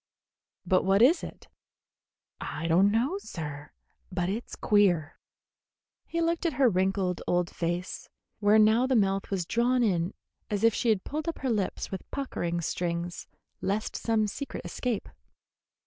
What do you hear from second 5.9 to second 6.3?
He